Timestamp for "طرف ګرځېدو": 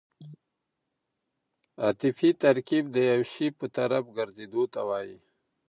3.77-4.63